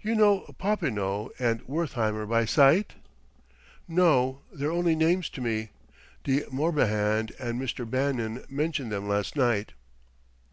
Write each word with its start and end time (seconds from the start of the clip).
"You 0.00 0.16
know 0.16 0.52
Popinot 0.58 1.30
and 1.38 1.62
Wertheimer 1.68 2.26
by 2.26 2.44
sight?" 2.44 2.94
"No; 3.86 4.40
they're 4.50 4.72
only 4.72 4.96
names 4.96 5.28
to 5.28 5.40
me; 5.40 5.68
De 6.24 6.40
Morbihan 6.50 7.28
and 7.38 7.60
Mr. 7.62 7.88
Bannon 7.88 8.44
mentioned 8.48 8.90
them 8.90 9.06
last 9.06 9.36
night." 9.36 9.74